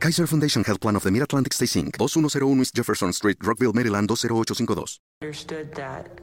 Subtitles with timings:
[0.00, 4.08] Kaiser Foundation Health Plan of the Mid-Atlantic Stay Inc., 2101 East Jefferson Street, Rockville, Maryland,
[4.08, 4.98] 20852.
[5.20, 6.22] Understood that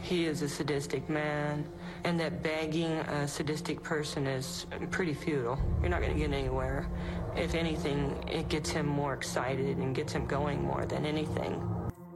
[0.00, 1.66] he is a sadistic man
[2.04, 5.58] and that bagging a sadistic person is pretty futile.
[5.82, 6.88] You're not going to get anywhere.
[7.36, 11.60] If anything, it gets him more excited and gets him going more than anything.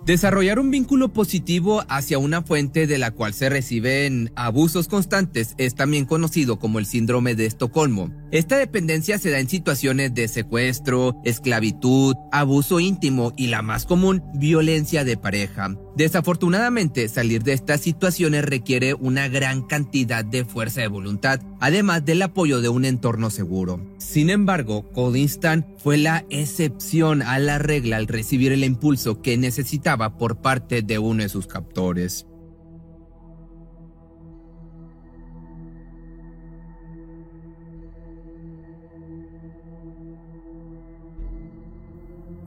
[0.06, 5.74] Desarrollar un vínculo positivo hacia una fuente de la cual se reciben abusos constantes es
[5.74, 8.21] también conocido como el síndrome de Estocolmo.
[8.32, 14.22] Esta dependencia se da en situaciones de secuestro, esclavitud, abuso íntimo y la más común,
[14.32, 15.76] violencia de pareja.
[15.96, 22.22] Desafortunadamente, salir de estas situaciones requiere una gran cantidad de fuerza de voluntad, además del
[22.22, 23.86] apoyo de un entorno seguro.
[23.98, 30.16] Sin embargo, Colinstan fue la excepción a la regla al recibir el impulso que necesitaba
[30.16, 32.24] por parte de uno de sus captores.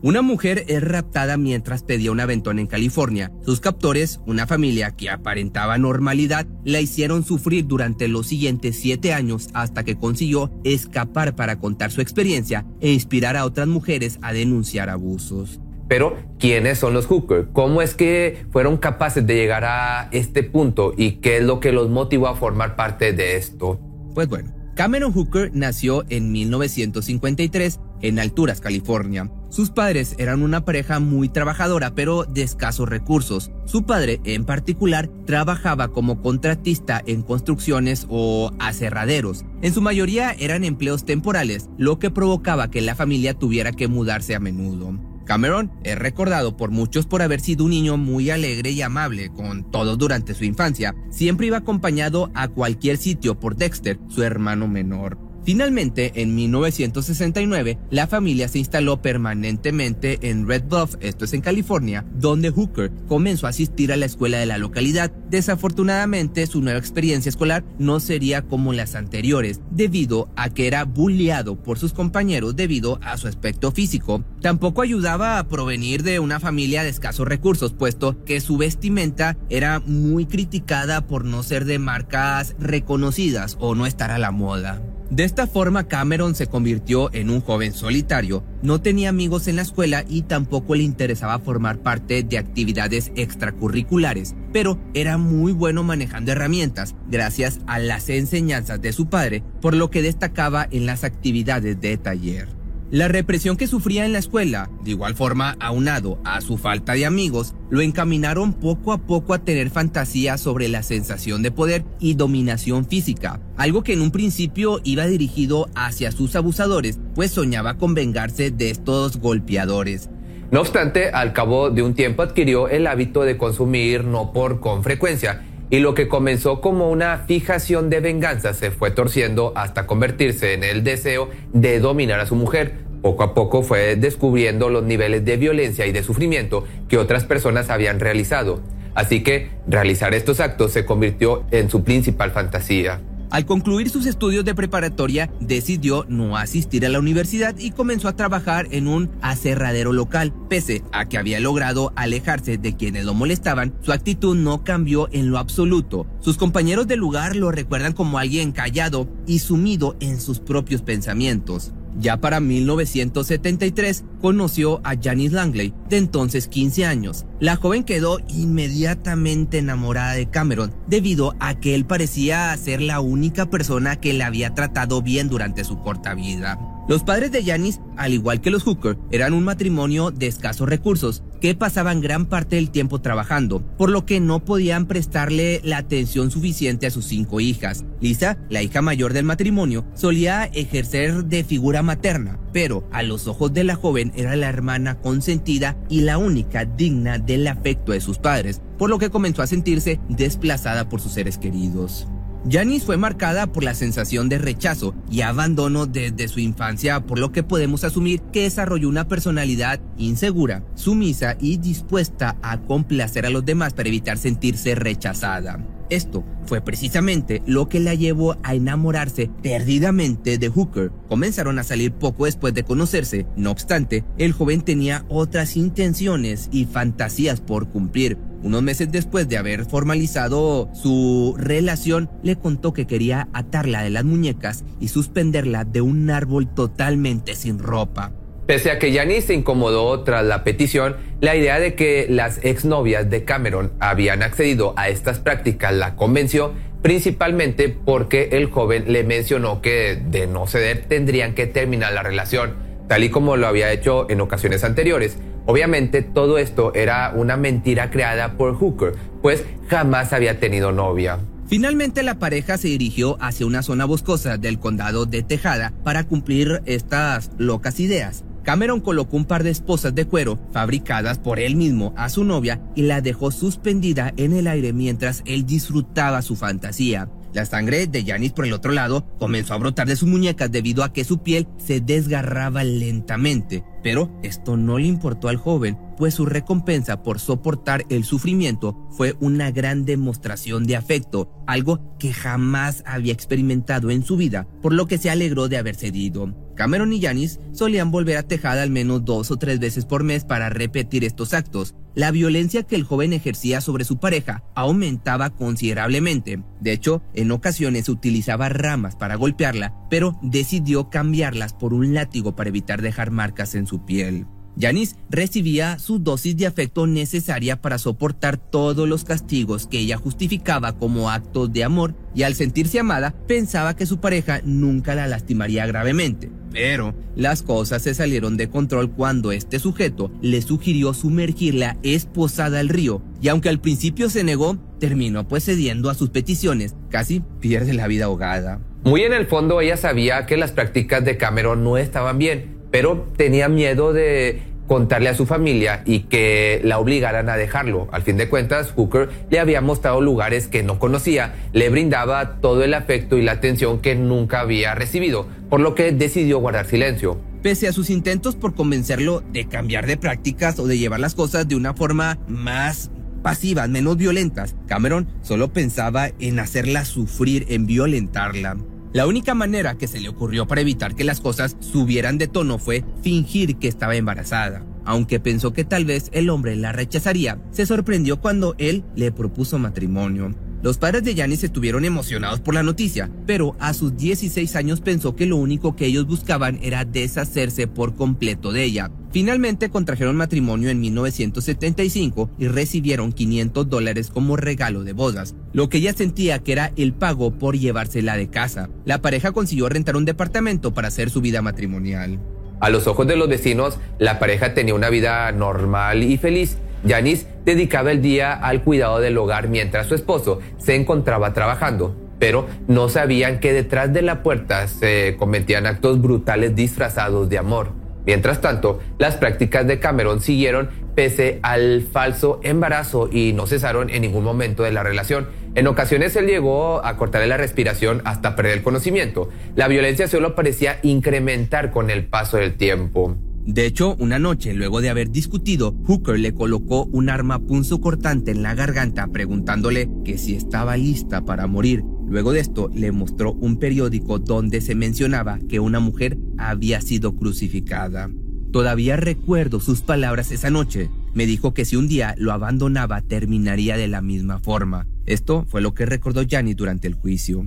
[0.05, 3.31] Una mujer es raptada mientras pedía un aventón en California.
[3.43, 9.49] Sus captores, una familia que aparentaba normalidad, la hicieron sufrir durante los siguientes siete años
[9.55, 14.91] hasta que consiguió escapar para contar su experiencia e inspirar a otras mujeres a denunciar
[14.91, 15.59] abusos.
[15.87, 17.47] Pero, ¿quiénes son los Hooker?
[17.51, 21.71] ¿Cómo es que fueron capaces de llegar a este punto y qué es lo que
[21.71, 23.79] los motivó a formar parte de esto?
[24.13, 29.31] Pues bueno, Cameron Hooker nació en 1953 en Alturas, California.
[29.55, 33.51] Sus padres eran una pareja muy trabajadora pero de escasos recursos.
[33.63, 39.45] Su padre, en particular, trabajaba como contratista en construcciones o aserraderos.
[39.61, 44.35] En su mayoría eran empleos temporales, lo que provocaba que la familia tuviera que mudarse
[44.35, 44.99] a menudo.
[45.23, 49.71] Cameron es recordado por muchos por haber sido un niño muy alegre y amable con
[49.71, 50.93] todos durante su infancia.
[51.09, 55.24] Siempre iba acompañado a cualquier sitio por Dexter, su hermano menor.
[55.45, 62.03] Finalmente, en 1969, la familia se instaló permanentemente en Red Bluff, esto es en California,
[62.15, 65.11] donde Hooker comenzó a asistir a la escuela de la localidad.
[65.29, 71.61] Desafortunadamente, su nueva experiencia escolar no sería como las anteriores, debido a que era bulleado
[71.61, 74.23] por sus compañeros debido a su aspecto físico.
[74.41, 79.79] Tampoco ayudaba a provenir de una familia de escasos recursos, puesto que su vestimenta era
[79.79, 84.81] muy criticada por no ser de marcas reconocidas o no estar a la moda.
[85.11, 89.61] De esta forma Cameron se convirtió en un joven solitario, no tenía amigos en la
[89.61, 96.31] escuela y tampoco le interesaba formar parte de actividades extracurriculares, pero era muy bueno manejando
[96.31, 101.79] herramientas gracias a las enseñanzas de su padre, por lo que destacaba en las actividades
[101.79, 102.64] de taller.
[102.91, 107.07] La represión que sufría en la escuela, de igual forma aunado a su falta de
[107.07, 112.13] amigos, lo encaminaron poco a poco a tener fantasías sobre la sensación de poder y
[112.13, 117.95] dominación física, algo que en un principio iba dirigido hacia sus abusadores, pues soñaba con
[117.95, 120.11] vengarse de estos golpeadores.
[120.51, 124.83] No obstante, al cabo de un tiempo adquirió el hábito de consumir no por con
[124.83, 130.53] frecuencia, y lo que comenzó como una fijación de venganza se fue torciendo hasta convertirse
[130.53, 132.73] en el deseo de dominar a su mujer.
[133.01, 137.69] Poco a poco fue descubriendo los niveles de violencia y de sufrimiento que otras personas
[137.69, 138.61] habían realizado.
[138.93, 143.01] Así que realizar estos actos se convirtió en su principal fantasía.
[143.31, 148.15] Al concluir sus estudios de preparatoria, decidió no asistir a la universidad y comenzó a
[148.15, 150.33] trabajar en un aserradero local.
[150.49, 155.31] Pese a que había logrado alejarse de quienes lo molestaban, su actitud no cambió en
[155.31, 156.07] lo absoluto.
[156.19, 161.73] Sus compañeros del lugar lo recuerdan como alguien callado y sumido en sus propios pensamientos.
[161.97, 167.25] Ya para 1973 conoció a Janice Langley, de entonces 15 años.
[167.39, 173.49] La joven quedó inmediatamente enamorada de Cameron debido a que él parecía ser la única
[173.49, 176.59] persona que la había tratado bien durante su corta vida.
[176.87, 181.23] Los padres de Janice, al igual que los Hooker, eran un matrimonio de escasos recursos
[181.41, 186.29] que pasaban gran parte del tiempo trabajando, por lo que no podían prestarle la atención
[186.29, 187.85] suficiente a sus cinco hijas.
[188.01, 193.51] Lisa, la hija mayor del matrimonio, solía ejercer de figura materna, pero a los ojos
[193.51, 198.19] de la joven era la hermana consentida y la única digna del afecto de sus
[198.19, 202.07] padres, por lo que comenzó a sentirse desplazada por sus seres queridos.
[202.49, 207.31] Janice fue marcada por la sensación de rechazo y abandono desde su infancia, por lo
[207.31, 213.45] que podemos asumir que desarrolló una personalidad insegura, sumisa y dispuesta a complacer a los
[213.45, 215.59] demás para evitar sentirse rechazada.
[215.89, 220.91] Esto fue precisamente lo que la llevó a enamorarse perdidamente de Hooker.
[221.07, 226.65] Comenzaron a salir poco después de conocerse, no obstante, el joven tenía otras intenciones y
[226.65, 228.17] fantasías por cumplir.
[228.43, 234.05] Unos meses después de haber formalizado su relación, le contó que quería atarla de las
[234.05, 238.13] muñecas y suspenderla de un árbol totalmente sin ropa.
[238.45, 243.09] Pese a que Janice se incomodó tras la petición, la idea de que las exnovias
[243.09, 246.53] de Cameron habían accedido a estas prácticas la convenció,
[246.83, 252.53] principalmente porque el joven le mencionó que de no ceder tendrían que terminar la relación,
[252.87, 255.17] tal y como lo había hecho en ocasiones anteriores.
[255.47, 258.93] Obviamente todo esto era una mentira creada por Hooker,
[259.23, 261.17] pues jamás había tenido novia.
[261.47, 266.61] Finalmente la pareja se dirigió hacia una zona boscosa del condado de Tejada para cumplir
[266.65, 268.23] estas locas ideas.
[268.45, 272.61] Cameron colocó un par de esposas de cuero fabricadas por él mismo a su novia
[272.75, 277.09] y la dejó suspendida en el aire mientras él disfrutaba su fantasía.
[277.33, 280.83] La sangre de Janis por el otro lado comenzó a brotar de sus muñecas debido
[280.83, 283.63] a que su piel se desgarraba lentamente.
[283.81, 289.15] Pero esto no le importó al joven, pues su recompensa por soportar el sufrimiento fue
[289.19, 294.85] una gran demostración de afecto, algo que jamás había experimentado en su vida, por lo
[294.87, 296.44] que se alegró de haber cedido.
[296.55, 300.25] Cameron y Janis solían volver a Tejada al menos dos o tres veces por mes
[300.25, 301.75] para repetir estos actos.
[301.93, 306.43] La violencia que el joven ejercía sobre su pareja aumentaba considerablemente.
[306.59, 312.49] De hecho, en ocasiones utilizaba ramas para golpearla, pero decidió cambiarlas por un látigo para
[312.49, 314.25] evitar dejar marcas en su piel.
[314.59, 320.77] Janice recibía su dosis de afecto necesaria para soportar todos los castigos que ella justificaba
[320.77, 325.65] como actos de amor y al sentirse amada pensaba que su pareja nunca la lastimaría
[325.65, 326.31] gravemente.
[326.51, 332.69] Pero las cosas se salieron de control cuando este sujeto le sugirió sumergirla esposada al
[332.69, 337.73] río y aunque al principio se negó, terminó pues cediendo a sus peticiones, casi pierde
[337.73, 338.61] la vida ahogada.
[338.85, 343.07] Muy en el fondo ella sabía que las prácticas de Cameron no estaban bien pero
[343.15, 347.87] tenía miedo de contarle a su familia y que la obligaran a dejarlo.
[347.93, 352.65] Al fin de cuentas, Hooker le había mostrado lugares que no conocía, le brindaba todo
[352.65, 357.17] el afecto y la atención que nunca había recibido, por lo que decidió guardar silencio.
[357.41, 361.47] Pese a sus intentos por convencerlo de cambiar de prácticas o de llevar las cosas
[361.47, 362.91] de una forma más
[363.23, 368.57] pasivas, menos violentas, Cameron solo pensaba en hacerla sufrir, en violentarla.
[368.95, 372.57] La única manera que se le ocurrió para evitar que las cosas subieran de tono
[372.57, 374.65] fue fingir que estaba embarazada.
[374.85, 379.59] Aunque pensó que tal vez el hombre la rechazaría, se sorprendió cuando él le propuso
[379.59, 380.33] matrimonio.
[380.65, 385.15] Los padres de Janice estuvieron emocionados por la noticia, pero a sus 16 años pensó
[385.15, 388.89] que lo único que ellos buscaban era deshacerse por completo de ella.
[389.11, 395.77] Finalmente contrajeron matrimonio en 1975 y recibieron 500 dólares como regalo de bodas, lo que
[395.77, 398.71] ella sentía que era el pago por llevársela de casa.
[398.85, 402.19] La pareja consiguió rentar un departamento para hacer su vida matrimonial.
[402.59, 407.27] A los ojos de los vecinos, la pareja tenía una vida normal y feliz, Janice
[407.45, 412.89] dedicaba el día al cuidado del hogar mientras su esposo se encontraba trabajando, pero no
[412.89, 417.71] sabían que detrás de la puerta se cometían actos brutales disfrazados de amor.
[418.05, 424.03] Mientras tanto, las prácticas de Cameron siguieron pese al falso embarazo y no cesaron en
[424.03, 425.27] ningún momento de la relación.
[425.55, 429.29] En ocasiones él llegó a cortarle la respiración hasta perder el conocimiento.
[429.55, 433.15] La violencia solo parecía incrementar con el paso del tiempo.
[433.45, 437.39] De hecho, una noche, luego de haber discutido, Hooker le colocó un arma
[437.79, 441.83] cortante en la garganta preguntándole que si estaba lista para morir.
[442.07, 447.15] Luego de esto, le mostró un periódico donde se mencionaba que una mujer había sido
[447.15, 448.09] crucificada.
[448.51, 450.89] Todavía recuerdo sus palabras esa noche.
[451.13, 454.87] Me dijo que si un día lo abandonaba terminaría de la misma forma.
[455.05, 457.45] Esto fue lo que recordó Janice durante el juicio.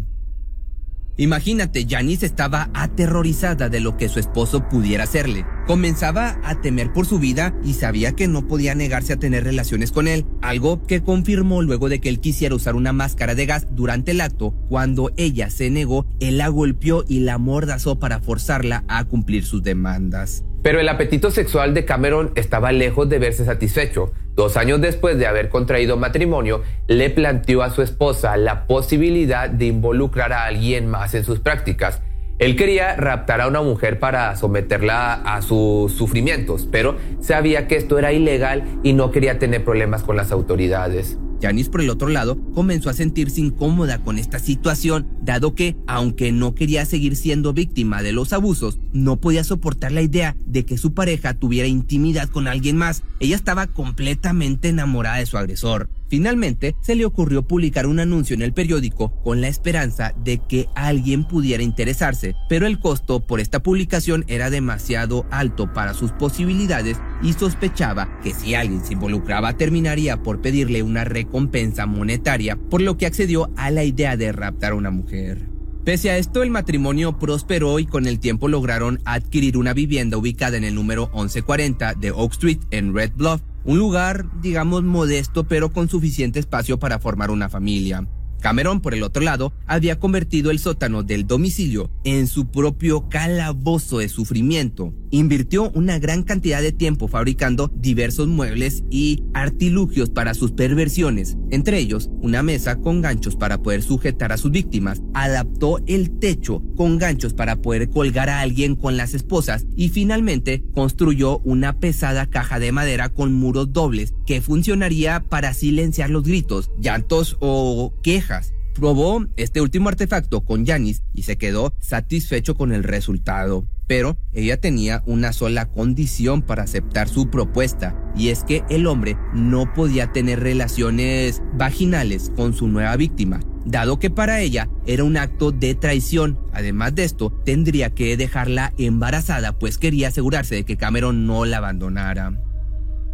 [1.20, 5.44] Imagínate, Janice estaba aterrorizada de lo que su esposo pudiera hacerle.
[5.66, 9.90] Comenzaba a temer por su vida y sabía que no podía negarse a tener relaciones
[9.90, 13.66] con él, algo que confirmó luego de que él quisiera usar una máscara de gas
[13.72, 14.54] durante el acto.
[14.68, 19.64] Cuando ella se negó, él la golpeó y la mordazó para forzarla a cumplir sus
[19.64, 20.44] demandas.
[20.62, 24.12] Pero el apetito sexual de Cameron estaba lejos de verse satisfecho.
[24.34, 29.66] Dos años después de haber contraído matrimonio, le planteó a su esposa la posibilidad de
[29.66, 32.02] involucrar a alguien más en sus prácticas.
[32.38, 37.98] Él quería raptar a una mujer para someterla a sus sufrimientos, pero sabía que esto
[37.98, 41.18] era ilegal y no quería tener problemas con las autoridades.
[41.42, 46.30] Janice, por el otro lado, comenzó a sentirse incómoda con esta situación, dado que, aunque
[46.30, 50.78] no quería seguir siendo víctima de los abusos, no podía soportar la idea de que
[50.78, 53.02] su pareja tuviera intimidad con alguien más.
[53.20, 55.88] Ella estaba completamente enamorada de su agresor.
[56.08, 60.68] Finalmente, se le ocurrió publicar un anuncio en el periódico con la esperanza de que
[60.74, 66.98] alguien pudiera interesarse, pero el costo por esta publicación era demasiado alto para sus posibilidades
[67.22, 72.96] y sospechaba que si alguien se involucraba terminaría por pedirle una recompensa monetaria, por lo
[72.96, 75.58] que accedió a la idea de raptar a una mujer.
[75.84, 80.58] Pese a esto, el matrimonio prosperó y con el tiempo lograron adquirir una vivienda ubicada
[80.58, 85.70] en el número 1140 de Oak Street en Red Bluff, un lugar, digamos, modesto pero
[85.70, 88.08] con suficiente espacio para formar una familia.
[88.40, 93.98] Cameron, por el otro lado, había convertido el sótano del domicilio en su propio calabozo
[93.98, 94.94] de sufrimiento.
[95.10, 101.78] Invirtió una gran cantidad de tiempo fabricando diversos muebles y artilugios para sus perversiones, entre
[101.78, 106.98] ellos una mesa con ganchos para poder sujetar a sus víctimas, adaptó el techo con
[106.98, 109.66] ganchos para poder colgar a alguien con las esposas.
[109.76, 116.10] Y finalmente construyó una pesada caja de madera con muros dobles que funcionaría para silenciar
[116.10, 118.27] los gritos, llantos o quejas
[118.74, 123.66] Probó este último artefacto con Janis y se quedó satisfecho con el resultado.
[123.88, 129.16] Pero ella tenía una sola condición para aceptar su propuesta, y es que el hombre
[129.34, 135.16] no podía tener relaciones vaginales con su nueva víctima, dado que para ella era un
[135.16, 136.38] acto de traición.
[136.52, 141.56] Además de esto, tendría que dejarla embarazada, pues quería asegurarse de que Cameron no la
[141.56, 142.38] abandonara.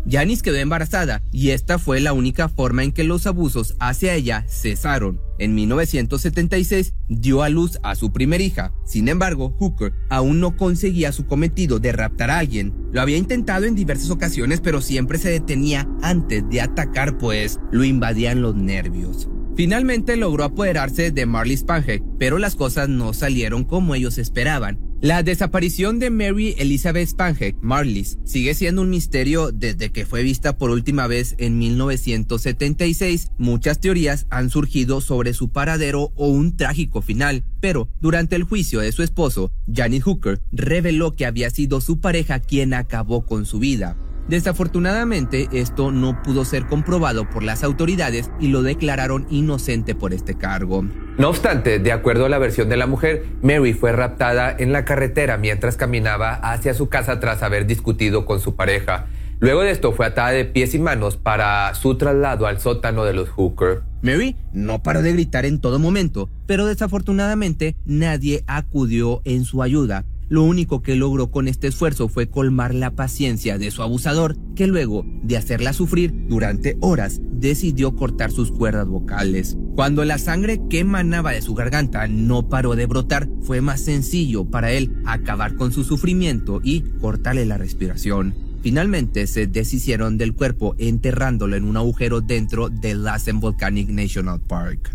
[0.08, 4.44] Janice quedó embarazada y esta fue la única forma en que los abusos hacia ella
[4.48, 5.20] cesaron.
[5.38, 8.72] En 1976 dio a luz a su primer hija.
[8.84, 12.74] Sin embargo, Hooker aún no conseguía su cometido de raptar a alguien.
[12.92, 17.84] Lo había intentado en diversas ocasiones, pero siempre se detenía antes de atacar, pues lo
[17.84, 19.28] invadían los nervios.
[19.56, 24.80] Finalmente logró apoderarse de Marley Spange, pero las cosas no salieron como ellos esperaban.
[25.00, 30.56] La desaparición de Mary Elizabeth Spange, Marlis, sigue siendo un misterio desde que fue vista
[30.56, 33.30] por última vez en 1976.
[33.36, 38.80] Muchas teorías han surgido sobre su paradero o un trágico final, pero durante el juicio
[38.80, 43.58] de su esposo, Janet Hooker reveló que había sido su pareja quien acabó con su
[43.58, 43.98] vida.
[44.28, 50.34] Desafortunadamente, esto no pudo ser comprobado por las autoridades y lo declararon inocente por este
[50.34, 50.84] cargo.
[51.18, 54.84] No obstante, de acuerdo a la versión de la mujer, Mary fue raptada en la
[54.84, 59.06] carretera mientras caminaba hacia su casa tras haber discutido con su pareja.
[59.40, 63.12] Luego de esto fue atada de pies y manos para su traslado al sótano de
[63.12, 63.82] los Hooker.
[64.00, 70.04] Mary no paró de gritar en todo momento, pero desafortunadamente nadie acudió en su ayuda.
[70.28, 74.66] Lo único que logró con este esfuerzo fue colmar la paciencia de su abusador, que
[74.66, 79.56] luego de hacerla sufrir durante horas, decidió cortar sus cuerdas vocales.
[79.74, 84.44] Cuando la sangre que emanaba de su garganta no paró de brotar, fue más sencillo
[84.46, 88.34] para él acabar con su sufrimiento y cortarle la respiración.
[88.62, 94.90] Finalmente se deshicieron del cuerpo enterrándolo en un agujero dentro del Lassen Volcanic National Park.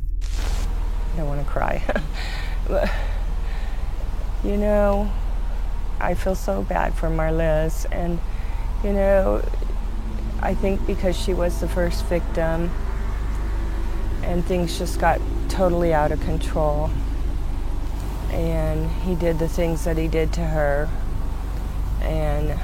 [4.43, 5.11] You know,
[5.99, 8.19] I feel so bad for Marliz, and
[8.83, 9.43] you know,
[10.41, 12.71] I think because she was the first victim,
[14.23, 15.19] and things just got
[15.49, 16.89] totally out of control.
[18.31, 20.89] And he did the things that he did to her,
[22.01, 22.57] and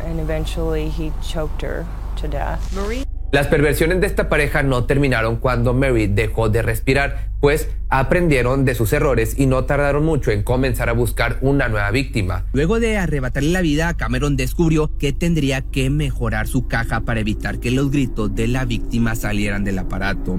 [0.00, 1.86] and eventually he choked her
[2.16, 2.74] to death.
[2.74, 8.66] Marie Las perversiones de esta pareja no terminaron cuando Mary dejó de respirar, pues aprendieron
[8.66, 12.44] de sus errores y no tardaron mucho en comenzar a buscar una nueva víctima.
[12.52, 17.58] Luego de arrebatarle la vida, Cameron descubrió que tendría que mejorar su caja para evitar
[17.58, 20.38] que los gritos de la víctima salieran del aparato.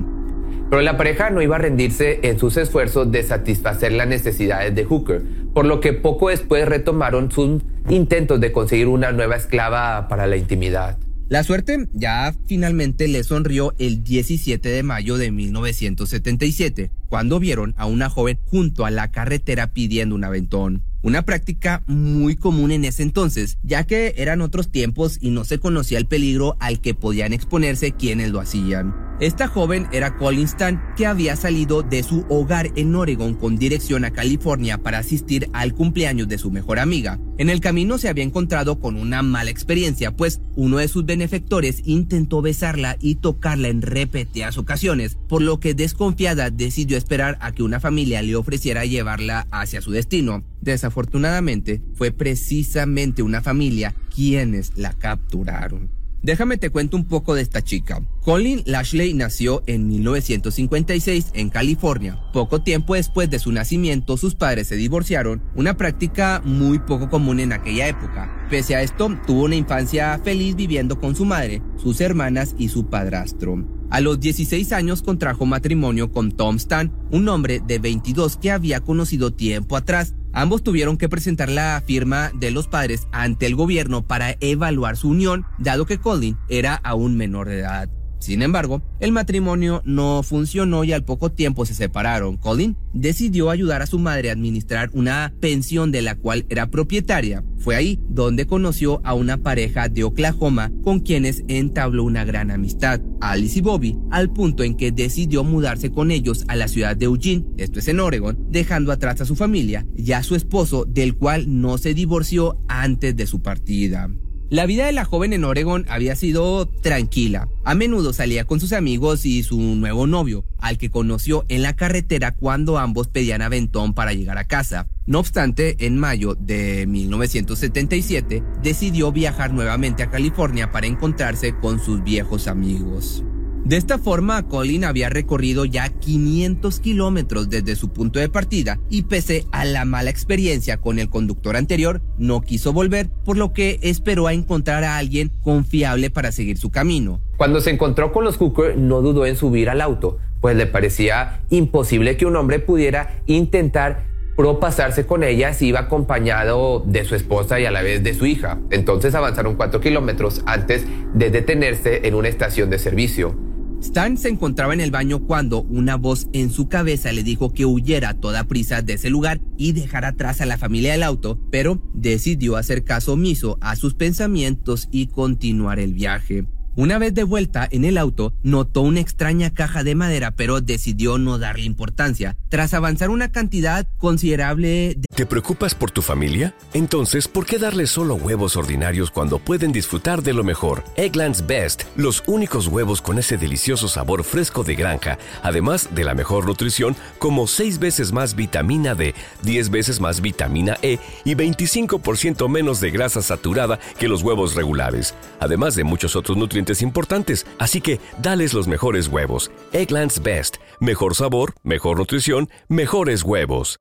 [0.69, 4.85] Pero la pareja no iba a rendirse en sus esfuerzos de satisfacer las necesidades de
[4.85, 10.27] Hooker, por lo que poco después retomaron sus intentos de conseguir una nueva esclava para
[10.27, 10.99] la intimidad.
[11.29, 17.85] La suerte ya finalmente le sonrió el 17 de mayo de 1977, cuando vieron a
[17.85, 20.83] una joven junto a la carretera pidiendo un aventón.
[21.01, 25.59] Una práctica muy común en ese entonces, ya que eran otros tiempos y no se
[25.59, 29.02] conocía el peligro al que podían exponerse quienes lo hacían.
[29.19, 34.05] Esta joven era Colin Stan, que había salido de su hogar en Oregon con dirección
[34.05, 37.19] a California para asistir al cumpleaños de su mejor amiga.
[37.37, 41.81] En el camino se había encontrado con una mala experiencia, pues uno de sus benefactores
[41.85, 47.63] intentó besarla y tocarla en repetidas ocasiones, por lo que desconfiada decidió esperar a que
[47.63, 50.43] una familia le ofreciera llevarla hacia su destino.
[50.61, 56.02] Desafortunadamente, fue precisamente una familia quienes la capturaron.
[56.23, 58.01] Déjame te cuento un poco de esta chica.
[58.21, 62.17] Colin Lashley nació en 1956 en California.
[62.31, 67.41] Poco tiempo después de su nacimiento, sus padres se divorciaron, una práctica muy poco común
[67.41, 68.47] en aquella época.
[68.49, 72.85] Pese a esto, tuvo una infancia feliz viviendo con su madre, sus hermanas y su
[72.85, 73.61] padrastro.
[73.89, 78.79] A los 16 años contrajo matrimonio con Tom Stan, un hombre de 22 que había
[78.79, 80.15] conocido tiempo atrás.
[80.33, 85.09] Ambos tuvieron que presentar la firma de los padres ante el gobierno para evaluar su
[85.09, 87.89] unión, dado que Colin era aún menor de edad.
[88.23, 92.37] Sin embargo, el matrimonio no funcionó y al poco tiempo se separaron.
[92.37, 97.43] Colin decidió ayudar a su madre a administrar una pensión de la cual era propietaria.
[97.57, 103.01] Fue ahí donde conoció a una pareja de Oklahoma con quienes entabló una gran amistad,
[103.19, 107.07] Alice y Bobby, al punto en que decidió mudarse con ellos a la ciudad de
[107.07, 111.17] Eugene, esto es en Oregon, dejando atrás a su familia y a su esposo del
[111.17, 114.09] cual no se divorció antes de su partida.
[114.53, 117.49] La vida de la joven en Oregon había sido tranquila.
[117.63, 121.75] A menudo salía con sus amigos y su nuevo novio, al que conoció en la
[121.75, 124.87] carretera cuando ambos pedían aventón para llegar a casa.
[125.07, 132.03] No obstante, en mayo de 1977 decidió viajar nuevamente a California para encontrarse con sus
[132.03, 133.23] viejos amigos.
[133.65, 139.03] De esta forma, Colin había recorrido ya 500 kilómetros desde su punto de partida y
[139.03, 143.79] pese a la mala experiencia con el conductor anterior, no quiso volver, por lo que
[143.81, 147.21] esperó a encontrar a alguien confiable para seguir su camino.
[147.37, 151.41] Cuando se encontró con los Hooker, no dudó en subir al auto, pues le parecía
[151.49, 154.03] imposible que un hombre pudiera intentar
[154.35, 158.25] propasarse con ella si iba acompañado de su esposa y a la vez de su
[158.25, 158.59] hija.
[158.71, 163.52] Entonces avanzaron cuatro kilómetros antes de detenerse en una estación de servicio.
[163.83, 167.65] Stan se encontraba en el baño cuando una voz en su cabeza le dijo que
[167.65, 171.81] huyera toda prisa de ese lugar y dejar atrás a la familia del auto, pero
[171.93, 176.45] decidió hacer caso omiso a sus pensamientos y continuar el viaje.
[176.75, 181.19] Una vez de vuelta en el auto, notó una extraña caja de madera, pero decidió
[181.19, 182.35] no darle importancia.
[182.49, 185.07] Tras avanzar una cantidad considerable de...
[185.13, 186.55] ¿Te preocupas por tu familia?
[186.73, 190.83] Entonces, ¿por qué darles solo huevos ordinarios cuando pueden disfrutar de lo mejor?
[190.95, 196.15] Eggland's Best, los únicos huevos con ese delicioso sabor fresco de granja, además de la
[196.15, 202.49] mejor nutrición, como 6 veces más vitamina D, 10 veces más vitamina E y 25%
[202.49, 207.81] menos de grasa saturada que los huevos regulares, además de muchos otros nutrientes importantes, así
[207.81, 209.51] que dales los mejores huevos.
[209.73, 210.57] Egglands Best.
[210.79, 213.79] Mejor sabor, mejor nutrición, mejores huevos.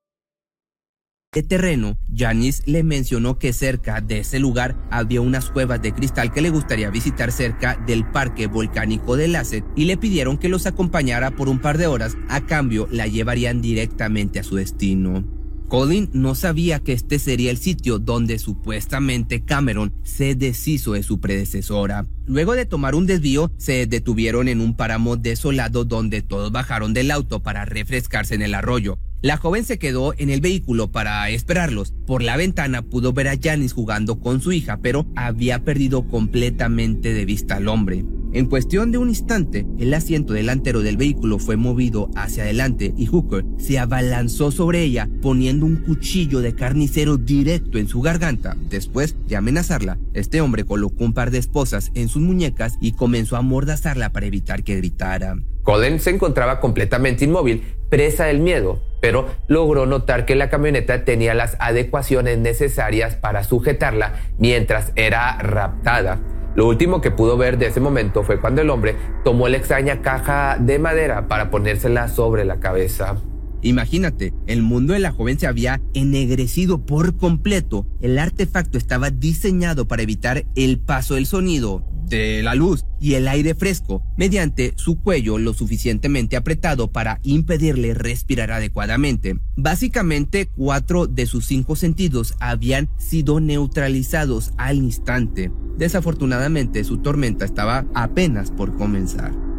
[1.35, 6.31] De terreno, Janice le mencionó que cerca de ese lugar había unas cuevas de cristal
[6.31, 10.67] que le gustaría visitar cerca del parque volcánico de Lasset y le pidieron que los
[10.67, 15.42] acompañara por un par de horas, a cambio la llevarían directamente a su destino.
[15.73, 21.19] Colin no sabía que este sería el sitio donde supuestamente Cameron se deshizo de su
[21.19, 22.07] predecesora.
[22.27, 27.11] Luego de tomar un desvío, se detuvieron en un páramo desolado donde todos bajaron del
[27.11, 28.99] auto para refrescarse en el arroyo.
[29.23, 31.95] La joven se quedó en el vehículo para esperarlos.
[32.09, 37.15] Por la ventana pudo ver a Janice jugando con su hija, pero había perdido completamente
[37.15, 38.05] de vista al hombre.
[38.33, 43.07] En cuestión de un instante, el asiento delantero del vehículo fue movido hacia adelante y
[43.07, 48.57] Hooker se abalanzó sobre ella poniendo un cuchillo de carnicero directo en su garganta.
[48.71, 53.37] Después de amenazarla, este hombre colocó un par de esposas en sus muñecas y comenzó
[53.37, 55.37] a mordazarla para evitar que gritara.
[55.63, 61.35] Colin se encontraba completamente inmóvil, presa del miedo, pero logró notar que la camioneta tenía
[61.35, 66.21] las adecuaciones necesarias para sujetarla mientras era raptada.
[66.55, 70.03] Lo último que pudo ver de ese momento fue cuando el hombre tomó la extraña
[70.03, 73.17] caja de madera para ponérsela sobre la cabeza.
[73.63, 77.87] Imagínate, el mundo de la joven se había ennegrecido por completo.
[78.01, 83.29] El artefacto estaba diseñado para evitar el paso del sonido, de la luz y el
[83.29, 89.39] aire fresco mediante su cuello lo suficientemente apretado para impedirle respirar adecuadamente.
[89.57, 95.51] Básicamente, cuatro de sus cinco sentidos habían sido neutralizados al instante.
[95.77, 99.52] Desafortunadamente, su tormenta estaba apenas por comenzar.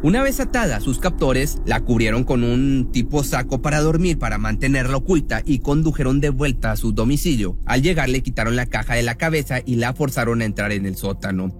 [0.00, 4.96] Una vez atada, sus captores la cubrieron con un tipo saco para dormir para mantenerla
[4.96, 7.58] oculta y condujeron de vuelta a su domicilio.
[7.66, 10.86] Al llegar le quitaron la caja de la cabeza y la forzaron a entrar en
[10.86, 11.52] el sótano.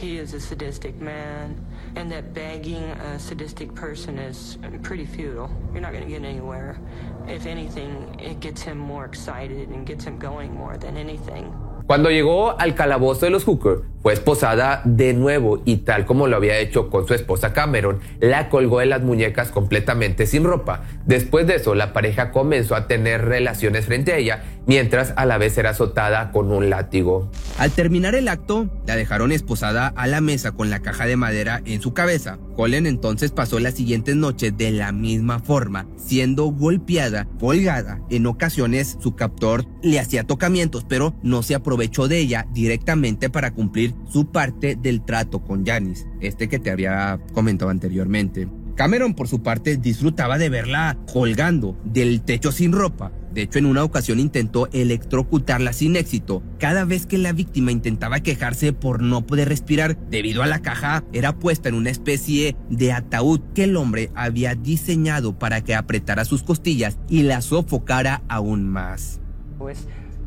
[0.00, 1.56] he is a sadistic man
[1.96, 5.50] and that begging a sadistic person is pretty futile.
[5.72, 6.78] You're not going to get anywhere.
[7.26, 11.52] If anything, it gets him more excited and gets him going more than anything.
[11.88, 16.36] Cuando llegó al calabozo de los Hooker, fue esposada de nuevo y tal como lo
[16.36, 20.82] había hecho con su esposa Cameron, la colgó de las muñecas completamente sin ropa.
[21.06, 25.38] Después de eso, la pareja comenzó a tener relaciones frente a ella mientras a la
[25.38, 27.32] vez era azotada con un látigo.
[27.58, 31.60] Al terminar el acto, la dejaron esposada a la mesa con la caja de madera
[31.64, 32.38] en su cabeza.
[32.54, 38.00] Colin entonces pasó las siguientes noches de la misma forma, siendo golpeada, colgada.
[38.10, 43.52] En ocasiones su captor le hacía tocamientos, pero no se aprovechó de ella directamente para
[43.52, 48.48] cumplir su parte del trato con Janice, este que te había comentado anteriormente.
[48.78, 53.10] Cameron, por su parte, disfrutaba de verla colgando del techo sin ropa.
[53.38, 56.42] De hecho, en una ocasión intentó electrocutarla sin éxito.
[56.58, 61.04] Cada vez que la víctima intentaba quejarse por no poder respirar debido a la caja,
[61.12, 66.24] era puesta en una especie de ataúd que el hombre había diseñado para que apretara
[66.24, 69.20] sus costillas y la sofocara aún más.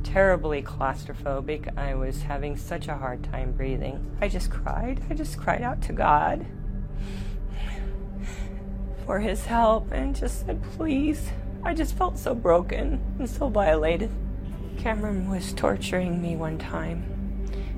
[0.03, 1.67] terribly claustrophobic.
[1.77, 3.99] I was having such a hard time breathing.
[4.21, 5.01] I just cried.
[5.09, 6.45] I just cried out to God.
[9.05, 11.31] for his help and just said, please.
[11.63, 14.09] I just felt so broken and so violated.
[14.77, 17.05] Cameron was torturing me one time.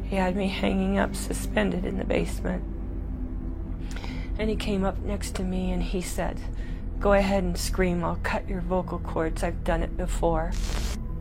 [0.06, 2.64] He had me hanging up suspended in the basement.
[4.40, 6.40] And he came up next to me and he said,
[7.00, 9.44] Go ahead and scream, I'll cut your vocal cords.
[9.44, 10.52] I've done it before.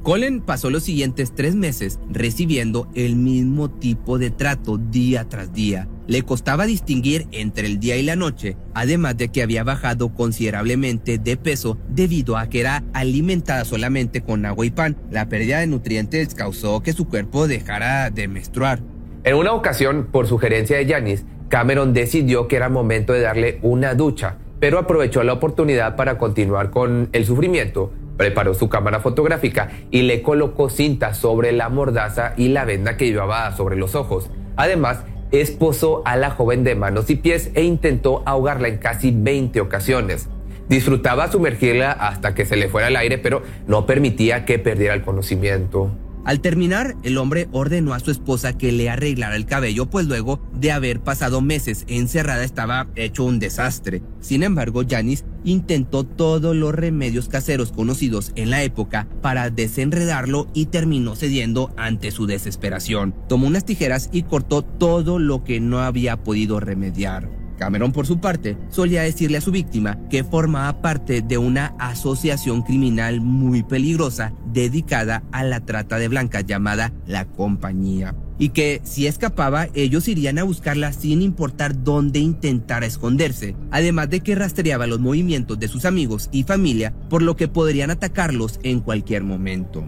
[0.02, 5.86] Colin pasó los siguientes tres meses recibiendo el mismo tipo de trato día tras día.
[6.08, 11.18] Le costaba distinguir entre el día y la noche, además de que había bajado considerablemente
[11.18, 14.96] de peso debido a que era alimentada solamente con agua y pan.
[15.08, 18.80] La pérdida de nutrientes causó que su cuerpo dejara de menstruar.
[19.22, 23.94] En una ocasión, por sugerencia de Janice, Cameron decidió que era momento de darle una
[23.94, 30.03] ducha, pero aprovechó la oportunidad para continuar con el sufrimiento Preparó su cámara fotográfica y
[30.03, 34.31] le colocó cinta sobre la mordaza y la venda que llevaba sobre los ojos.
[34.57, 39.61] Además, esposó a la joven de manos y pies e intentó ahogarla en casi 20
[39.61, 40.29] ocasiones.
[40.68, 45.03] Disfrutaba sumergirla hasta que se le fuera el aire, pero no permitía que perdiera el
[45.03, 45.90] conocimiento.
[46.25, 50.40] Al terminar, el hombre ordenó a su esposa que le arreglara el cabello, pues luego
[50.53, 54.03] de haber pasado meses encerrada estaba hecho un desastre.
[54.20, 60.66] Sin embargo, Janice intentó todos los remedios caseros conocidos en la época para desenredarlo y
[60.66, 63.14] terminó cediendo ante su desesperación.
[63.28, 67.31] Tomó unas tijeras y cortó todo lo que no había podido remediar.
[67.59, 72.62] Cameron, por su parte, solía decirle a su víctima que formaba parte de una asociación
[72.62, 79.06] criminal muy peligrosa dedicada a la trata de blancas llamada La Compañía y que si
[79.06, 85.00] escapaba ellos irían a buscarla sin importar dónde intentara esconderse, además de que rastreaba los
[85.00, 89.84] movimientos de sus amigos y familia, por lo que podrían atacarlos en cualquier momento.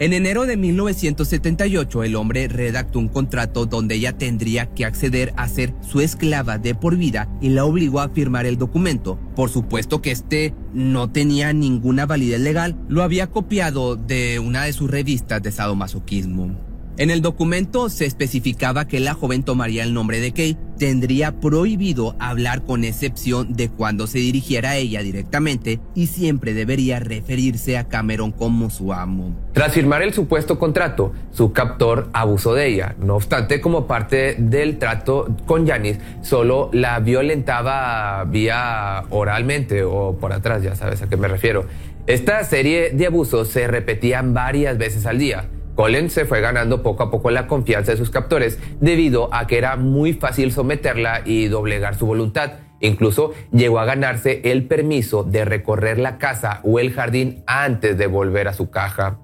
[0.00, 5.46] En enero de 1978, el hombre redactó un contrato donde ella tendría que acceder a
[5.46, 9.18] ser su esclava de por vida y la obligó a firmar el documento.
[9.36, 14.72] Por supuesto que este no tenía ninguna validez legal, lo había copiado de una de
[14.72, 16.69] sus revistas de sadomasoquismo.
[17.00, 22.14] En el documento se especificaba que la joven tomaría el nombre de Kay, tendría prohibido
[22.18, 27.88] hablar con excepción de cuando se dirigiera a ella directamente y siempre debería referirse a
[27.88, 29.34] Cameron como su amo.
[29.54, 32.94] Tras firmar el supuesto contrato, su captor abusó de ella.
[33.00, 40.34] No obstante, como parte del trato con Janice, solo la violentaba vía oralmente o por
[40.34, 41.64] atrás, ya sabes a qué me refiero.
[42.06, 45.48] Esta serie de abusos se repetían varias veces al día.
[45.80, 49.56] Colin se fue ganando poco a poco la confianza de sus captores debido a que
[49.56, 52.58] era muy fácil someterla y doblegar su voluntad.
[52.80, 58.06] Incluso llegó a ganarse el permiso de recorrer la casa o el jardín antes de
[58.08, 59.20] volver a su caja.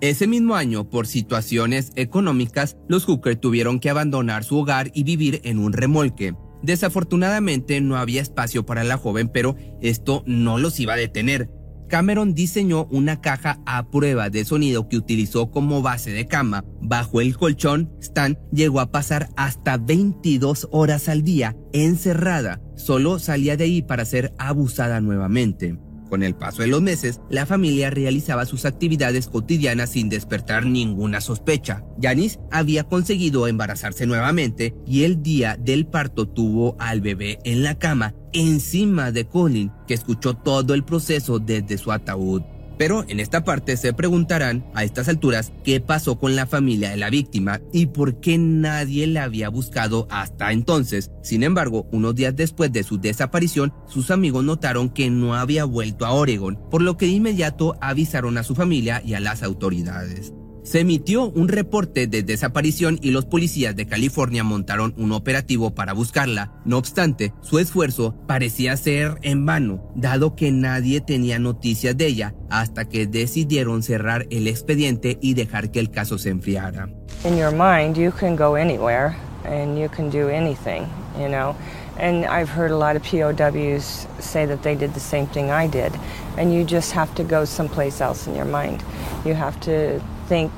[0.00, 5.40] Ese mismo año, por situaciones económicas, los Hooker tuvieron que abandonar su hogar y vivir
[5.44, 6.34] en un remolque.
[6.60, 11.59] Desafortunadamente no había espacio para la joven, pero esto no los iba a detener.
[11.90, 16.64] Cameron diseñó una caja a prueba de sonido que utilizó como base de cama.
[16.80, 22.62] Bajo el colchón, Stan llegó a pasar hasta 22 horas al día encerrada.
[22.76, 25.78] Solo salía de ahí para ser abusada nuevamente.
[26.10, 31.20] Con el paso de los meses, la familia realizaba sus actividades cotidianas sin despertar ninguna
[31.20, 31.84] sospecha.
[32.02, 37.78] Janice había conseguido embarazarse nuevamente y el día del parto tuvo al bebé en la
[37.78, 42.42] cama encima de Colin, que escuchó todo el proceso desde su ataúd.
[42.80, 46.96] Pero en esta parte se preguntarán a estas alturas qué pasó con la familia de
[46.96, 51.10] la víctima y por qué nadie la había buscado hasta entonces.
[51.22, 56.06] Sin embargo, unos días después de su desaparición, sus amigos notaron que no había vuelto
[56.06, 60.32] a Oregon, por lo que de inmediato avisaron a su familia y a las autoridades.
[60.70, 65.94] Se emitió un reporte de desaparición y los policías de California montaron un operativo para
[65.94, 66.52] buscarla.
[66.64, 72.34] No obstante, su esfuerzo parecía ser en vano, dado que nadie tenía noticias de ella
[72.50, 76.88] hasta que decidieron cerrar el expediente y dejar que el caso se enfriara.
[77.24, 80.86] In your mind, you can go anywhere and you can do anything,
[81.18, 81.56] you know.
[81.98, 85.66] And I've heard a lot of POWs say that they did the same thing I
[85.66, 85.90] did.
[86.38, 88.84] And you just have to go someplace else in your mind.
[89.24, 90.00] You have to
[90.30, 90.52] think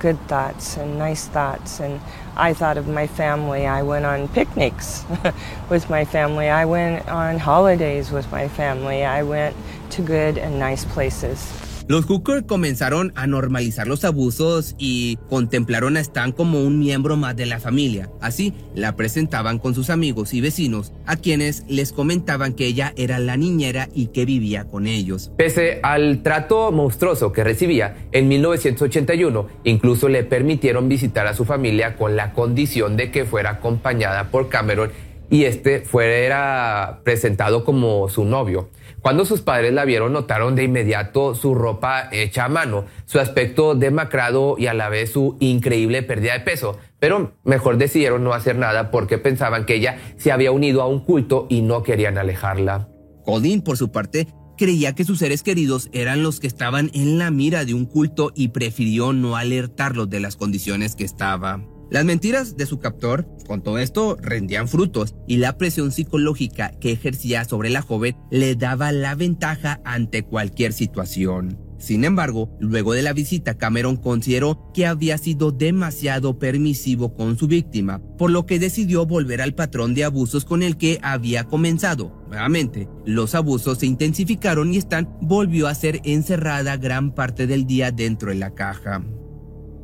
[0.00, 1.80] good thoughts and nice thoughts.
[1.80, 1.98] And
[2.36, 3.66] I thought of my family.
[3.66, 5.02] I went on picnics
[5.70, 6.50] with my family.
[6.50, 9.02] I went on holidays with my family.
[9.02, 9.56] I went
[9.92, 11.63] to good and nice places.
[11.86, 17.36] Los Hooker comenzaron a normalizar los abusos y contemplaron a Stan como un miembro más
[17.36, 18.08] de la familia.
[18.22, 23.18] Así, la presentaban con sus amigos y vecinos, a quienes les comentaban que ella era
[23.18, 25.30] la niñera y que vivía con ellos.
[25.36, 31.96] Pese al trato monstruoso que recibía, en 1981 incluso le permitieron visitar a su familia
[31.96, 34.90] con la condición de que fuera acompañada por Cameron
[35.28, 38.70] y este fuera presentado como su novio.
[39.04, 43.74] Cuando sus padres la vieron, notaron de inmediato su ropa hecha a mano, su aspecto
[43.74, 46.78] demacrado y a la vez su increíble pérdida de peso.
[47.00, 51.04] Pero mejor decidieron no hacer nada porque pensaban que ella se había unido a un
[51.04, 52.88] culto y no querían alejarla.
[53.26, 57.30] Colin, por su parte, creía que sus seres queridos eran los que estaban en la
[57.30, 61.60] mira de un culto y prefirió no alertarlos de las condiciones que estaba.
[61.90, 66.92] Las mentiras de su captor, con todo esto, rendían frutos y la presión psicológica que
[66.92, 71.58] ejercía sobre la joven le daba la ventaja ante cualquier situación.
[71.78, 77.46] Sin embargo, luego de la visita, Cameron consideró que había sido demasiado permisivo con su
[77.46, 82.24] víctima, por lo que decidió volver al patrón de abusos con el que había comenzado.
[82.28, 87.90] Nuevamente, los abusos se intensificaron y Stan volvió a ser encerrada gran parte del día
[87.92, 89.04] dentro de la caja.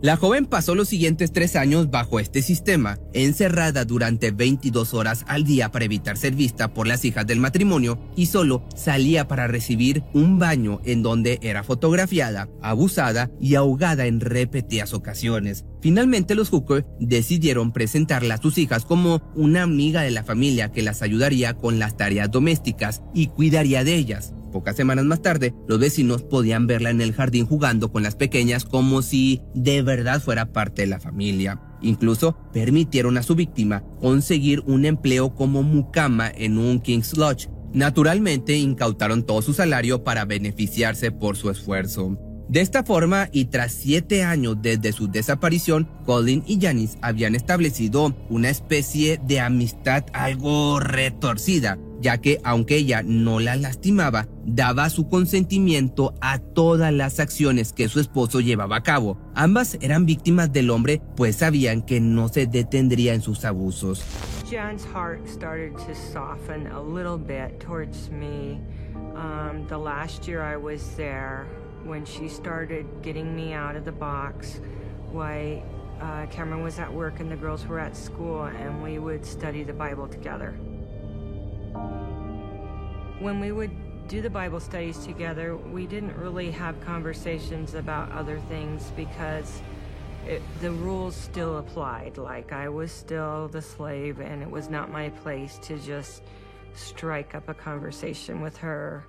[0.03, 5.45] La joven pasó los siguientes tres años bajo este sistema, encerrada durante 22 horas al
[5.45, 10.03] día para evitar ser vista por las hijas del matrimonio y solo salía para recibir
[10.15, 15.67] un baño en donde era fotografiada, abusada y ahogada en repetidas ocasiones.
[15.81, 20.83] Finalmente los Hooker decidieron presentarla a sus hijas como una amiga de la familia que
[20.83, 24.35] las ayudaría con las tareas domésticas y cuidaría de ellas.
[24.53, 28.65] Pocas semanas más tarde, los vecinos podían verla en el jardín jugando con las pequeñas
[28.65, 31.61] como si de verdad fuera parte de la familia.
[31.81, 37.49] Incluso permitieron a su víctima conseguir un empleo como mucama en un King's Lodge.
[37.73, 42.19] Naturalmente incautaron todo su salario para beneficiarse por su esfuerzo.
[42.51, 48.13] De esta forma, y tras siete años desde su desaparición, Colin y Janice habían establecido
[48.29, 55.09] una especie de amistad algo retorcida, ya que aunque ella no la lastimaba, daba su
[55.09, 59.17] consentimiento a todas las acciones que su esposo llevaba a cabo.
[59.37, 64.03] Ambas eran víctimas del hombre, pues sabían que no se detendría en sus abusos.
[64.51, 68.61] Jan's heart started to soften a little bit towards me.
[69.15, 71.47] Um, the last year I was there,
[71.85, 74.61] when she started getting me out of the box,
[75.11, 75.63] why
[76.01, 79.63] uh, Cameron was at work and the girls were at school, and we would study
[79.63, 80.53] the Bible together.
[83.19, 88.41] When we would do the Bible studies together, we didn't really have conversations about other
[88.49, 89.63] things because
[90.27, 92.19] it, the rules still applied.
[92.19, 96.23] Like I was still the slave, and it was not my place to just
[96.75, 99.05] strike up a conversation with her.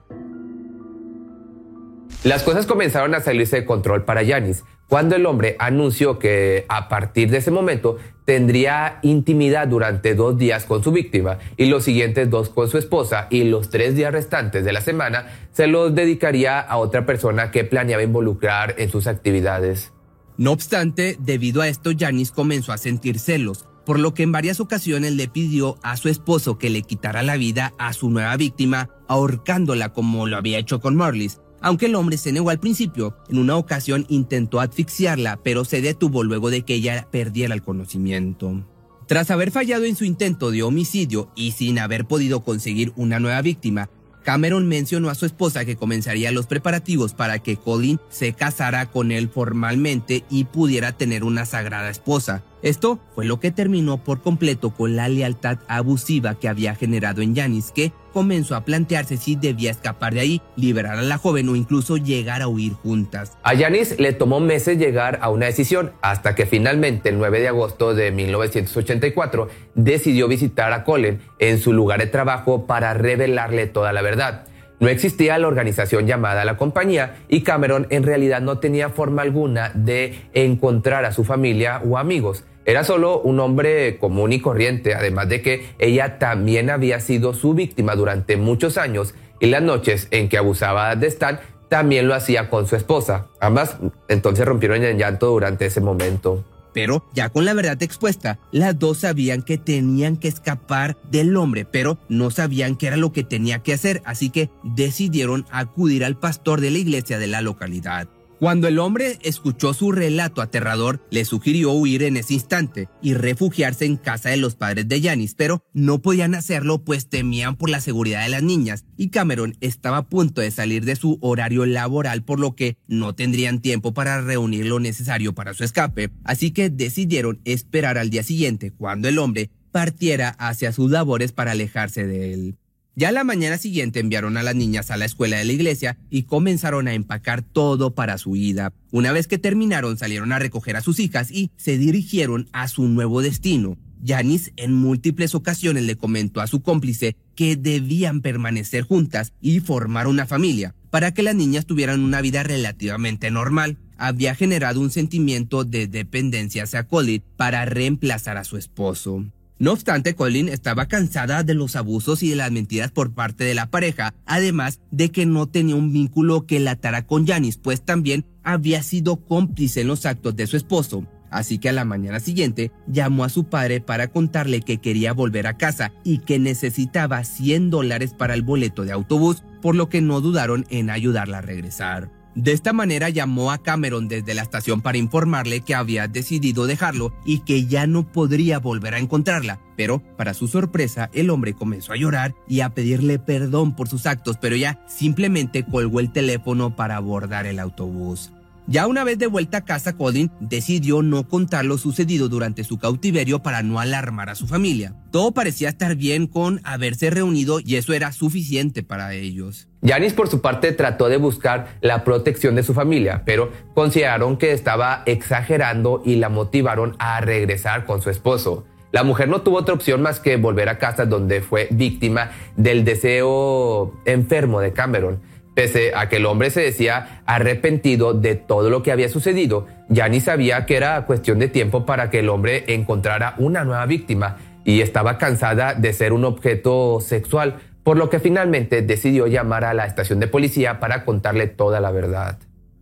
[2.24, 6.90] Las cosas comenzaron a salirse de control para Yanis cuando el hombre anunció que a
[6.90, 12.30] partir de ese momento tendría intimidad durante dos días con su víctima y los siguientes
[12.30, 16.60] dos con su esposa y los tres días restantes de la semana se los dedicaría
[16.60, 19.94] a otra persona que planeaba involucrar en sus actividades.
[20.38, 24.60] No obstante, debido a esto, Yanis comenzó a sentir celos, por lo que en varias
[24.60, 28.90] ocasiones le pidió a su esposo que le quitara la vida a su nueva víctima,
[29.08, 31.40] ahorcándola como lo había hecho con Morlis.
[31.62, 36.24] Aunque el hombre se negó al principio, en una ocasión intentó asfixiarla, pero se detuvo
[36.24, 38.66] luego de que ella perdiera el conocimiento.
[39.08, 43.42] Tras haber fallado en su intento de homicidio y sin haber podido conseguir una nueva
[43.42, 43.90] víctima,
[44.24, 49.12] Cameron mencionó a su esposa que comenzaría los preparativos para que Colin se casara con
[49.12, 52.44] él formalmente y pudiera tener una sagrada esposa.
[52.62, 57.36] Esto fue lo que terminó por completo con la lealtad abusiva que había generado en
[57.36, 61.56] Janis, que comenzó a plantearse si debía escapar de ahí, liberar a la joven o
[61.56, 63.38] incluso llegar a huir juntas.
[63.42, 67.48] A Janis le tomó meses llegar a una decisión, hasta que finalmente el 9 de
[67.48, 73.92] agosto de 1984 decidió visitar a Colin en su lugar de trabajo para revelarle toda
[73.92, 74.46] la verdad.
[74.82, 79.72] No existía la organización llamada la compañía y Cameron en realidad no tenía forma alguna
[79.76, 82.46] de encontrar a su familia o amigos.
[82.66, 87.54] Era solo un hombre común y corriente, además de que ella también había sido su
[87.54, 92.50] víctima durante muchos años y las noches en que abusaba de Stan también lo hacía
[92.50, 93.28] con su esposa.
[93.40, 93.78] Ambas
[94.10, 96.44] entonces rompieron en llanto durante ese momento.
[96.74, 101.66] Pero ya con la verdad expuesta, las dos sabían que tenían que escapar del hombre,
[101.66, 106.18] pero no sabían qué era lo que tenía que hacer, así que decidieron acudir al
[106.18, 108.08] pastor de la iglesia de la localidad.
[108.42, 113.86] Cuando el hombre escuchó su relato aterrador, le sugirió huir en ese instante y refugiarse
[113.86, 117.82] en casa de los padres de Janis, pero no podían hacerlo pues temían por la
[117.82, 122.24] seguridad de las niñas y Cameron estaba a punto de salir de su horario laboral
[122.24, 126.72] por lo que no tendrían tiempo para reunir lo necesario para su escape, así que
[126.72, 132.34] decidieron esperar al día siguiente cuando el hombre partiera hacia sus labores para alejarse de
[132.34, 132.58] él.
[132.94, 136.24] Ya la mañana siguiente enviaron a las niñas a la escuela de la iglesia y
[136.24, 138.74] comenzaron a empacar todo para su ida.
[138.92, 142.90] Una vez que terminaron salieron a recoger a sus hijas y se dirigieron a su
[142.90, 143.78] nuevo destino.
[144.06, 150.08] Janice en múltiples ocasiones le comentó a su cómplice que debían permanecer juntas y formar
[150.08, 153.78] una familia para que las niñas tuvieran una vida relativamente normal.
[153.98, 159.24] Había generado un sentimiento de dependencia hacia Colin para reemplazar a su esposo.
[159.62, 163.54] No obstante, Colin estaba cansada de los abusos y de las mentiras por parte de
[163.54, 167.86] la pareja, además de que no tenía un vínculo que la atara con Janice, pues
[167.86, 171.06] también había sido cómplice en los actos de su esposo.
[171.30, 175.46] Así que a la mañana siguiente llamó a su padre para contarle que quería volver
[175.46, 180.02] a casa y que necesitaba 100 dólares para el boleto de autobús, por lo que
[180.02, 182.21] no dudaron en ayudarla a regresar.
[182.36, 187.14] De esta manera llamó a Cameron desde la estación para informarle que había decidido dejarlo
[187.26, 189.60] y que ya no podría volver a encontrarla.
[189.76, 194.06] Pero, para su sorpresa, el hombre comenzó a llorar y a pedirle perdón por sus
[194.06, 198.32] actos, pero ya simplemente colgó el teléfono para abordar el autobús.
[198.68, 202.78] Ya una vez de vuelta a casa, Colin decidió no contar lo sucedido durante su
[202.78, 204.96] cautiverio para no alarmar a su familia.
[205.12, 209.68] Todo parecía estar bien con haberse reunido y eso era suficiente para ellos.
[209.84, 214.54] Janice por su parte trató de buscar la protección de su familia, pero consideraron que
[214.54, 218.66] estaba exagerando y la motivaron a regresar con su esposo.
[218.92, 222.84] La mujer no tuvo otra opción más que volver a casa donde fue víctima del
[222.84, 225.22] deseo enfermo de Cameron.
[225.62, 230.20] Pese a que el hombre se decía arrepentido de todo lo que había sucedido, ni
[230.20, 234.82] sabía que era cuestión de tiempo para que el hombre encontrara una nueva víctima y
[234.82, 239.86] estaba cansada de ser un objeto sexual, por lo que finalmente decidió llamar a la
[239.86, 242.40] estación de policía para contarle toda la verdad.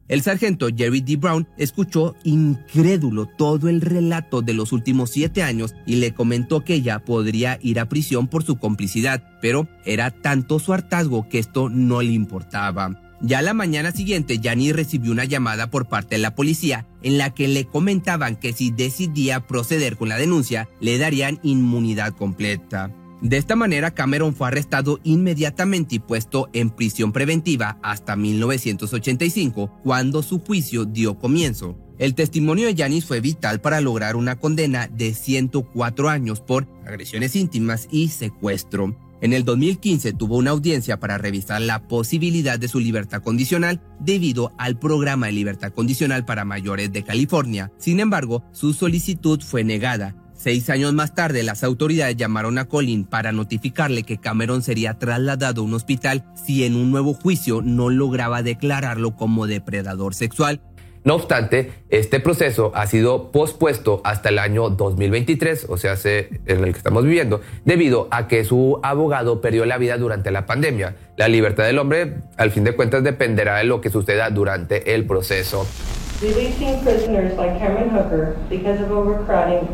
[0.10, 1.17] El sargento Jerry D.
[1.17, 6.74] Brown escuchó incrédulo todo el relato de los últimos siete años y le comentó que
[6.74, 11.69] ella podría ir a prisión por su complicidad, pero era tanto su hartazgo que esto
[11.69, 13.00] no le importaba.
[13.22, 17.34] Ya la mañana siguiente, Jani recibió una llamada por parte de la policía en la
[17.34, 22.91] que le comentaban que si decidía proceder con la denuncia, le darían inmunidad completa.
[23.21, 30.23] De esta manera, Cameron fue arrestado inmediatamente y puesto en prisión preventiva hasta 1985, cuando
[30.23, 31.77] su juicio dio comienzo.
[31.97, 37.36] El testimonio de Janis fue vital para lograr una condena de 104 años por agresiones
[37.36, 38.95] íntimas y secuestro.
[39.21, 44.53] En el 2015 tuvo una audiencia para revisar la posibilidad de su libertad condicional debido
[44.58, 47.69] al programa de libertad condicional para mayores de California.
[47.79, 53.04] Sin embargo, su solicitud fue negada Seis años más tarde, las autoridades llamaron a Colin
[53.04, 57.89] para notificarle que Cameron sería trasladado a un hospital si en un nuevo juicio no
[57.89, 60.62] lograba declararlo como depredador sexual.
[61.04, 66.71] No obstante, este proceso ha sido pospuesto hasta el año 2023, o sea, en el
[66.71, 70.95] que estamos viviendo, debido a que su abogado perdió la vida durante la pandemia.
[71.17, 75.06] La libertad del hombre, al fin de cuentas, dependerá de lo que suceda durante el
[75.06, 75.67] proceso.
[76.21, 79.67] Releasing prisoners like Cameron Hooker because of overcrowding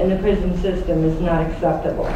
[0.00, 2.06] in the prison system is not acceptable.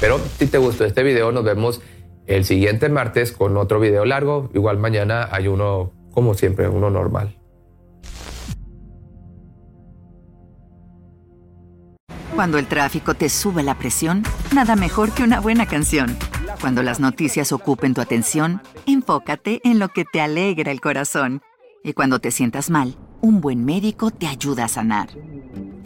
[0.00, 1.80] Pero si te gustó este video, nos vemos
[2.26, 4.50] el siguiente martes con otro video largo.
[4.54, 7.34] Igual mañana hay uno, como siempre, uno normal.
[12.34, 14.22] Cuando el tráfico te sube la presión,
[14.54, 16.16] nada mejor que una buena canción.
[16.60, 21.42] Cuando las noticias ocupen tu atención, enfócate en lo que te alegra el corazón.
[21.82, 25.08] Y cuando te sientas mal, un buen médico te ayuda a sanar.